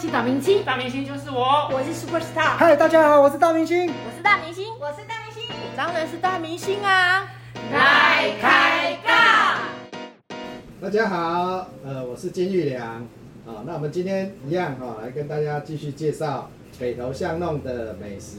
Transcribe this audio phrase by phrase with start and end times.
[0.00, 3.88] 是大明星，大明星就是我，我是 super star，嗨，大家好，我是大明星。
[3.88, 7.28] 我是大明星，我是大明星，我当然是大明星啊！
[7.72, 9.58] 来开杠。
[10.80, 13.04] 大家好，呃，我是金玉良。
[13.44, 18.38] 啊，那我们今天一样哈、来跟大家继续介绍北投巷弄的美食。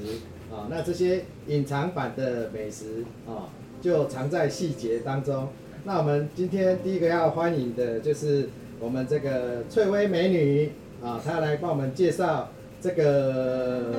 [0.49, 3.51] 啊，那这些隐藏版的美食啊，
[3.81, 5.49] 就藏在细节当中。
[5.83, 8.47] 那我们今天第一个要欢迎的就是
[8.79, 10.71] 我们这个翠微美女
[11.03, 12.49] 啊，他来帮我们介绍
[12.81, 13.93] 这个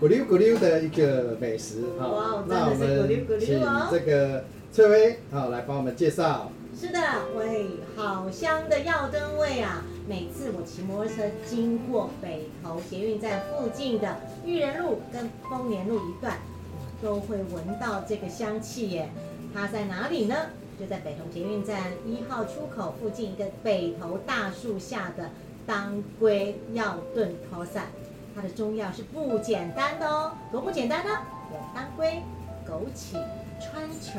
[0.00, 2.06] 咕溜咕溜的一个美食啊。
[2.06, 6.50] 哇那我真的是咕溜咕溜们请哦这个翠微啊来帮我们介绍。
[6.78, 7.00] 是的，
[7.34, 9.82] 喂，好香的耀灯味啊！
[10.06, 16.36] 每次我骑摩托车经过北投捷运站附近的裕仁路跟丰年路一段，
[16.74, 19.08] 我都会闻到这个香气耶。
[19.54, 20.36] 它在哪里呢？
[20.78, 25.30] 就在北投捷运站一号出口附近一个北投大树下的
[25.66, 27.86] 当归药炖头散。
[28.34, 31.10] 它的中药是不简单的哦，多不简单呢？
[31.50, 32.22] 有当归、
[32.66, 33.14] 枸杞、
[33.58, 34.18] 川穹、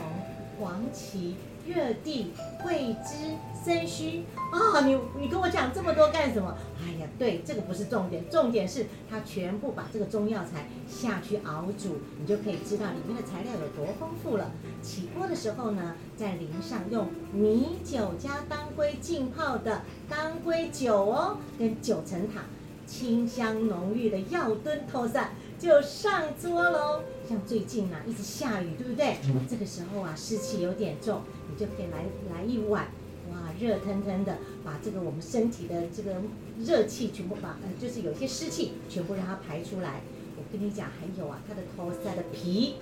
[0.59, 1.35] 黄芪、
[1.67, 2.31] 热地、
[2.63, 4.81] 桂枝、生须啊！
[4.85, 6.57] 你你跟我讲这么多干什么？
[6.79, 14.51] 哎呀，对，这个不是重点，重点是它全部把这个中药材下去熬煮，你就可以知道里面的材料有多丰富了。
[14.81, 22.45] 起锅的时候呢，再淋上用米酒加当归浸泡的当归酒哦，跟九层塔，
[22.85, 27.01] 清香浓郁的药炖透散就上桌喽。
[27.27, 29.17] 像最近啊，一直下雨，对不对？
[29.49, 32.87] 这个时候啊，湿气有点重，你就可以来来一碗，
[33.31, 36.21] 哇，热腾腾的，把这个我们身体的这个
[36.59, 40.01] 热气全部把，呃，就是有些湿气全部让它排出来。
[40.37, 42.75] 我跟你讲，还有啊，它的头塞的皮，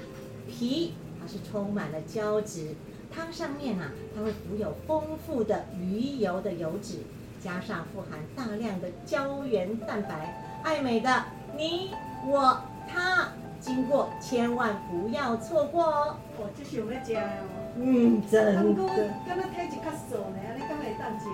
[0.47, 2.75] 皮它是充满了胶质，
[3.11, 6.99] 汤上面啊，它会浮有丰富的鱼油的油脂，
[7.41, 11.25] 加上富含大量的胶原蛋白，爱美的
[11.57, 11.89] 你
[12.27, 16.17] 我他，经过千万不要错过哦。
[16.37, 17.71] 哦，这是有要食的哦。
[17.77, 19.09] 嗯，真不过，的。
[19.27, 21.27] 敢若体质较素呢，安尼敢会当食？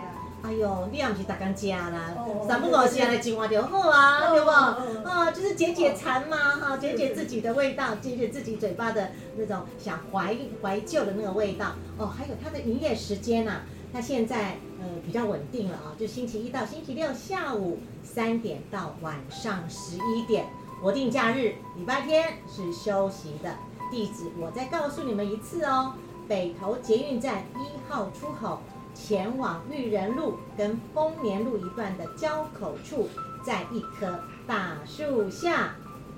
[0.44, 4.50] 哎呦，你也不是逐工食啦哦，三不五时来一碗就好啊，对不？
[4.50, 11.74] 哦啊，就是解解馋嘛，哈，解解自己的味道，解解自己嘴巴的那种想怀怀旧的那个味道。
[12.00, 13.62] 哦，还有它的营业时间呐、
[13.94, 20.48] 它现在呃比较稳定了啊，就星期一到星期六下午三点到晚上十一点，
[20.82, 23.56] 国定假日礼拜天是休息的。
[23.92, 25.94] 地址我再告诉你们一次哦，
[26.28, 28.60] 北投捷运站一号出口。
[28.94, 33.08] 前往育人路跟丰年路一段的交口处，
[33.44, 35.76] 在一棵大树下。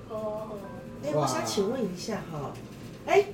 [0.08, 0.48] 哦，
[1.04, 2.50] 哎，我想请问一下哈，
[3.06, 3.26] 哎，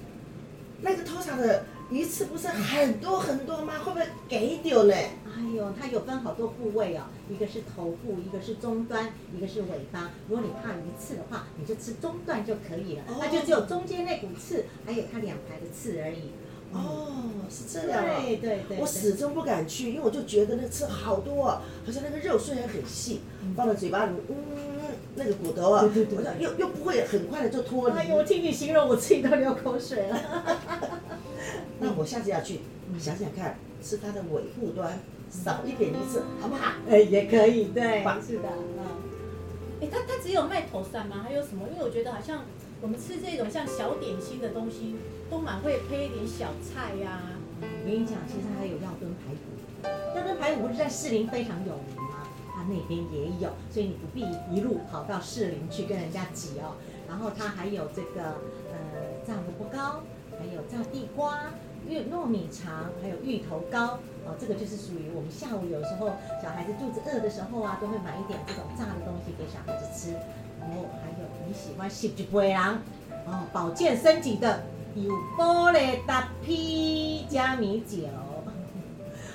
[0.80, 3.75] 那个偷茶的鱼刺不是很多很多吗？
[3.84, 4.95] 会不会给丢呢？
[4.95, 10.11] 哎呦，它有分好多部位哦，一个是头部，一个是中端，一个是尾巴。
[10.28, 16.31] 如果你怕鱼刺的话，你就吃中段就可以了，哦那就只有中间那股刺，还有它两排的刺而已。
[16.73, 17.09] 哦，
[17.51, 18.22] 是这样啊。
[18.22, 23.22] 对对对，我始终不敢去，因为我就觉得那个刺好多啊，好像那个肉虽然很细，
[23.57, 24.37] 放到嘴巴里，嗯，
[25.17, 27.97] 那个骨头啊，对对对好像又又不会很快的就脱离。
[27.97, 30.21] 哎呦，我听你形容，我自己都流口水了。
[31.80, 32.60] 那我下次要去
[32.98, 34.98] 想想看，吃它的尾部端，
[35.30, 36.74] 少一点鱼刺，好不好？
[36.88, 38.84] 哎，也可以，对棒，是的，嗯。
[39.80, 41.24] 哎，它它只有卖头蒜吗？
[41.24, 41.66] 还有什么？
[41.72, 42.44] 因为我觉得好像
[42.82, 44.96] 我们吃这种像小点心的东西，
[45.30, 47.22] 都蛮会配一点小菜呀、
[47.60, 52.28] 我跟你讲，其实还有药炖排骨，药炖排骨不是在士林非常有名吗？
[52.54, 54.20] 它那边也有，所以你不必
[54.54, 56.76] 一路跑到士林去跟人家挤哦。
[57.08, 58.22] 然后它还有这个
[58.68, 60.02] 呃炸萝卜糕，
[60.38, 61.50] 还有炸地瓜、
[61.91, 64.37] 玉糯米肠，还有芋头糕哦。
[64.39, 66.06] 这个就是属于我们下午有时候
[66.41, 70.15] 小孩子肚子饿的时候啊，都会买一点这种炸的东西给小孩子吃。
[70.61, 72.59] 然后还有你喜欢食一杯人
[73.27, 74.62] 哦，保健升级的
[74.95, 78.07] 有玻璃达啤加米酒，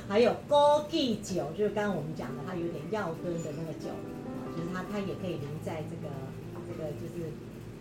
[0.08, 6.14] 还有枸杞酒，就是刚刚我们讲的，它有点药炖的那个酒，啊，就是它它也可以淋在这个
[6.70, 7.34] 这个就是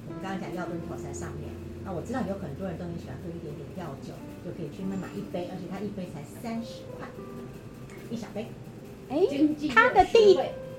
[0.09, 1.53] 我们刚刚讲药炖口餐上面。
[1.85, 4.13] 那我知道有很多人都很喜欢喝一点点药酒，
[4.45, 7.07] 就可以去那买一杯，而且它一杯才三十块，
[8.11, 8.47] 一小杯。
[9.75, 10.39] 它的地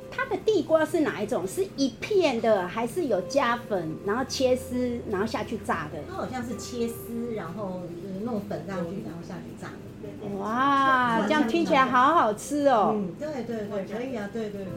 [0.10, 1.48] 它的地瓜是哪一种？
[1.48, 6.00] 是一片的，还是有加粉，然后切丝，然后下去炸的？
[6.10, 10.38] 它好像是切丝，然后呃弄粉上去，然后下去炸的。
[10.38, 12.94] 哇，这样听起来好好吃哦！
[12.96, 14.72] 嗯，对对对，可以啊，对对对。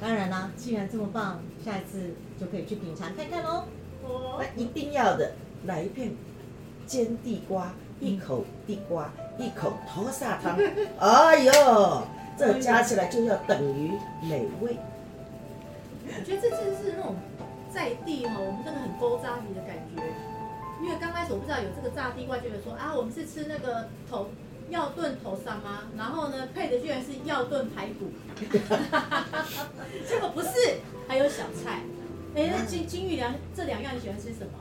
[0.00, 3.64] 当然啦，既然这么棒，下一次就可以去品尝看看喽。
[4.02, 5.32] 哦那一定要的，
[5.66, 6.12] 来一片
[6.86, 10.58] 煎地瓜，一口地瓜，一口头沙汤。
[10.98, 12.02] 哎呦，
[12.36, 14.76] 这加起来就要等于美味。
[16.06, 17.14] 我觉得这真的是那种
[17.72, 20.02] 在地哈，我们真的很勾扎皮的感觉。
[20.82, 24.28] 因为刚开始我不知道有这个炸地瓜，觉得说啊，我们是吃那个头
[24.68, 25.84] 药炖头沙吗？
[25.96, 28.10] 然后呢，配的居然是药炖排骨，
[30.08, 30.48] 结 果不是，
[31.06, 31.82] 还有小菜。
[32.34, 34.52] 哎，那金金玉良这两样你喜欢吃什么？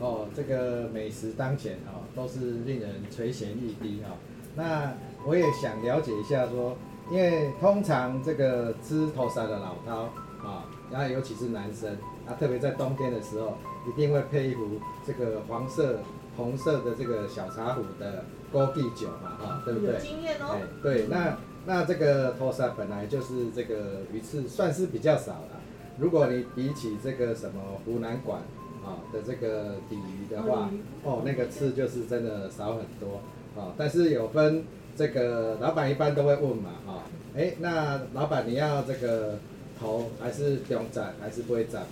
[0.00, 4.16] 哦，这个美食当前哦，都是令人垂涎欲滴哈、
[4.56, 4.92] 那
[5.24, 6.76] 我也想了解一下说，
[7.10, 10.08] 因为通常这个吃头沙的老饕
[10.44, 11.92] 啊，然后尤其是男生，
[12.26, 13.56] 啊，特别在冬天的时候，
[13.86, 16.00] 一定会配一壶这个黄色、
[16.36, 20.00] 红色的这个小茶壶的枸杞酒嘛，哈、对不对有？
[20.00, 25.60] 经验哦哎，，对，那那这个头沙本来就是这个鱼翅算是比较少啦。
[25.98, 28.42] 如果你比起这个什么湖南馆
[28.84, 30.70] 啊的这个鲤鱼的话，
[31.02, 33.20] 哦，那个刺就是真的少很多
[33.60, 33.72] 啊。
[33.76, 34.64] 但是有分
[34.96, 37.02] 这个老板一般都会问嘛，啊，
[37.36, 39.38] 哎，那老板你要这个
[39.78, 41.82] 头还是中斩还是不会斩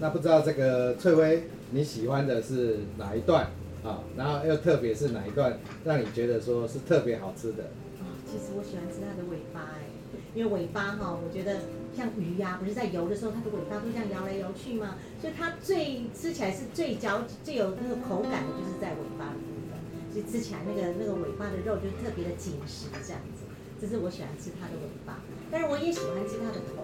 [0.00, 3.46] 那不知道这个翠微你喜欢的是哪一段
[3.82, 4.00] 啊？
[4.16, 7.64] 然后又特别是哪一段让你觉得说是特别好吃的？
[8.00, 9.88] 啊，其实我喜欢吃它的尾巴哎，
[10.34, 11.60] 因为尾巴哈，我觉得
[11.96, 19.78] 像鱼呀、不是在游的时候，它的尾巴都这样摇来摇去嘛，所以它最吃起来是最嚼、最有那个口感的，就是在尾巴的部分，
[20.12, 23.44] 所以吃起来那个那个尾巴的肉就特别的紧实这样子，
[23.80, 25.18] 这是我喜欢吃它的尾巴，
[25.50, 26.82] 但是我也喜欢吃它的头，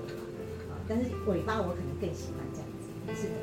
[0.72, 3.34] 啊，但是尾巴我可能更喜欢这样子，是的。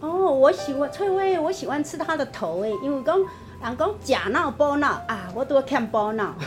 [0.00, 3.16] 哦，我喜欢翠微，我喜欢吃它的头诶，因为讲
[3.62, 6.34] 人讲假闹包闹啊，我都看包闹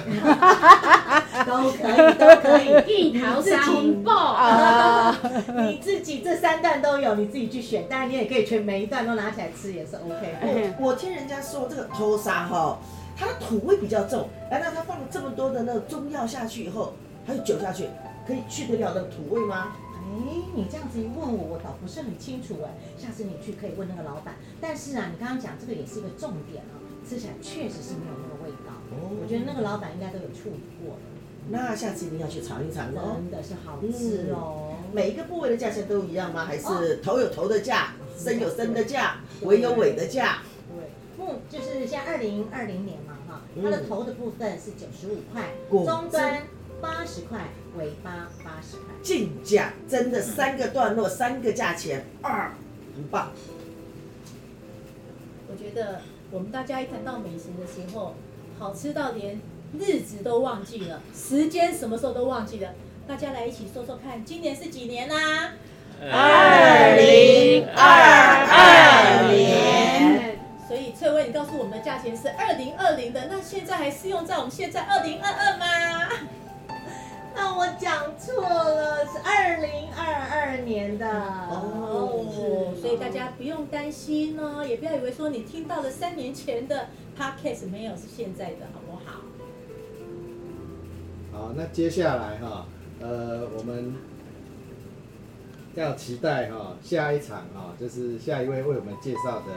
[1.46, 3.12] 都可以，都可以。
[3.12, 5.16] 樱桃沙红爆啊。
[5.58, 7.88] 你自己这三段都有，你自己去选。
[7.88, 10.74] 当然，你也可以全每一段都拿起来吃，也是 OK。
[10.80, 12.78] 我我听人家说这个头沙哈，
[13.18, 16.94] 它的土味比较重，难道它放了这么多的那个中药下去以后，
[17.26, 17.86] 还有酒下去，
[18.28, 19.68] 可以去得了那个土味吗？
[20.06, 22.78] 哎，你这样子一问我，我倒不是很清楚哎。
[22.98, 24.36] 下次你去可以问那个老板。
[24.62, 28.72] 但是啊，你刚刚讲这个也是一个重点啊，吃起来确实是没有那个味道。
[28.92, 31.02] 哦我觉得那个老板应该都有处理过的，
[31.50, 33.18] 那下次一定要去尝一尝哦。
[33.18, 34.76] 真的是好吃哦。
[34.94, 36.46] 每一个部位的价钱都一样吗？
[36.46, 40.44] 还是头有头的价，身有身的价，尾有尾的价？
[40.70, 40.86] 对，
[41.18, 46.44] 目就是像二零二零年嘛哈，它的头的部分是九十五块，果终端
[46.82, 47.40] 八十块，
[47.78, 48.94] 尾巴八十块。
[49.02, 52.52] 进价真的三个段落，三个价钱，二，
[52.96, 53.32] 很棒。
[55.48, 56.02] 我觉得
[56.32, 58.16] 我们大家一谈到美食的时候，
[58.58, 59.40] 好吃到连
[59.80, 62.72] 日子都忘记了，时间什么时候都忘记了。
[63.08, 65.54] 大家来一起说说看，今年是几年啊？
[66.02, 76.10] 二零二二年，所以翠薇，你告诉我们的价钱是二零二零的，那现在还适用在我们现在二零二二吗？
[77.36, 86.88] 那我讲错了，是二零二二年的哦，所以大家不用担心哦，也不要以为说你听到了三年前的
[87.18, 89.22] podcast 没有是现在的，好不好？
[91.34, 92.66] 好，那接下来哈，
[93.02, 93.94] 呃，我们
[95.74, 99.52] 要期待哈下一场哈，就是下一位为我们介绍的，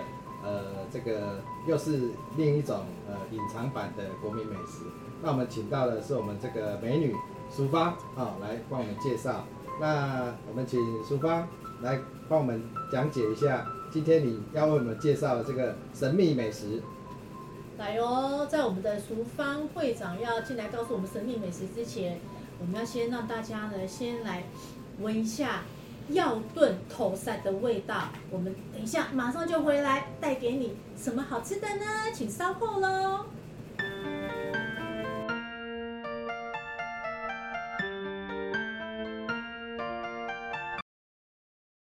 [0.45, 4.83] 呃，这个又是另一种呃隐藏版的国民美食。
[5.23, 7.15] 那我们请到的是我们这个美女
[7.55, 9.45] 淑芳啊，来帮我们介绍。
[9.81, 11.47] 那我们请淑芳
[11.83, 12.62] 来帮我们
[12.93, 16.83] 讲解一下，今天你要为我们介绍的这个神秘美食。
[17.78, 22.19] 来哦，在我们的淑芳会长要进来告诉我们神秘美食之前，
[22.61, 24.43] 我们要先让大家呢先来
[25.00, 25.62] 闻一下
[26.09, 28.09] 药炖头鳝的味道。
[28.31, 31.85] 我们等一下马上就回来带给你什么好吃的呢？
[32.12, 33.26] 请稍后喽。